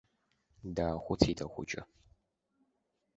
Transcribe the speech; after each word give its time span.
Даахәыцит 0.75 1.39
ахәыҷы. 1.45 1.81